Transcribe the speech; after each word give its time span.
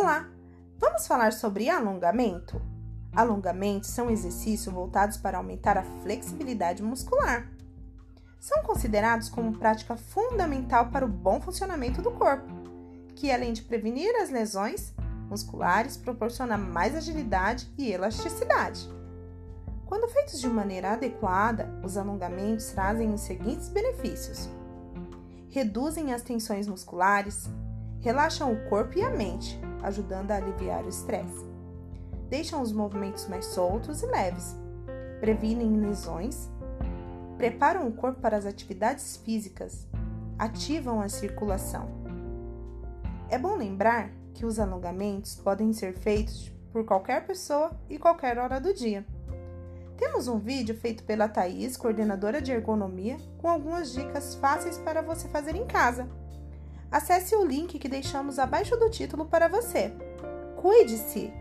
Olá! 0.00 0.28
Vamos 0.78 1.08
falar 1.08 1.32
sobre 1.32 1.68
alongamento? 1.68 2.62
Alongamentos 3.12 3.90
são 3.90 4.08
exercícios 4.08 4.72
voltados 4.72 5.16
para 5.16 5.38
aumentar 5.38 5.76
a 5.76 5.82
flexibilidade 5.82 6.84
muscular. 6.84 7.50
São 8.38 8.62
considerados 8.62 9.28
como 9.28 9.58
prática 9.58 9.96
fundamental 9.96 10.90
para 10.90 11.04
o 11.04 11.08
bom 11.08 11.40
funcionamento 11.40 12.00
do 12.00 12.12
corpo, 12.12 12.46
que 13.16 13.32
além 13.32 13.52
de 13.52 13.62
prevenir 13.62 14.14
as 14.22 14.30
lesões 14.30 14.94
musculares, 15.28 15.96
proporciona 15.96 16.56
mais 16.56 16.94
agilidade 16.94 17.68
e 17.76 17.90
elasticidade. 17.90 18.88
Quando 19.84 20.12
feitos 20.12 20.40
de 20.40 20.46
maneira 20.46 20.92
adequada, 20.92 21.68
os 21.82 21.96
alongamentos 21.96 22.66
trazem 22.66 23.12
os 23.12 23.22
seguintes 23.22 23.68
benefícios: 23.68 24.48
reduzem 25.50 26.12
as 26.12 26.22
tensões 26.22 26.68
musculares, 26.68 27.50
relaxam 28.00 28.52
o 28.52 28.68
corpo 28.68 28.96
e 28.96 29.02
a 29.02 29.10
mente, 29.10 29.60
ajudando 29.82 30.30
a 30.30 30.36
aliviar 30.36 30.84
o 30.84 30.88
estresse. 30.88 31.46
Deixam 32.28 32.60
os 32.60 32.72
movimentos 32.72 33.26
mais 33.26 33.46
soltos 33.46 34.02
e 34.02 34.06
leves, 34.06 34.56
previnem 35.20 35.80
lesões, 35.80 36.50
preparam 37.36 37.88
o 37.88 37.92
corpo 37.92 38.20
para 38.20 38.36
as 38.36 38.44
atividades 38.44 39.16
físicas, 39.16 39.86
ativam 40.38 41.00
a 41.00 41.08
circulação. 41.08 41.88
É 43.30 43.38
bom 43.38 43.56
lembrar 43.56 44.10
que 44.34 44.46
os 44.46 44.58
alongamentos 44.58 45.34
podem 45.36 45.72
ser 45.72 45.94
feitos 45.94 46.52
por 46.72 46.84
qualquer 46.84 47.26
pessoa 47.26 47.72
e 47.88 47.98
qualquer 47.98 48.38
hora 48.38 48.60
do 48.60 48.72
dia. 48.72 49.04
Temos 49.96 50.28
um 50.28 50.38
vídeo 50.38 50.76
feito 50.76 51.02
pela 51.02 51.28
Thaís, 51.28 51.76
coordenadora 51.76 52.40
de 52.40 52.52
ergonomia, 52.52 53.16
com 53.36 53.48
algumas 53.48 53.92
dicas 53.92 54.36
fáceis 54.36 54.78
para 54.78 55.02
você 55.02 55.28
fazer 55.28 55.56
em 55.56 55.66
casa. 55.66 56.08
Acesse 56.90 57.34
o 57.36 57.44
link 57.44 57.78
que 57.78 57.88
deixamos 57.88 58.38
abaixo 58.38 58.76
do 58.76 58.90
título 58.90 59.26
para 59.26 59.48
você. 59.48 59.92
Cuide-se! 60.56 61.32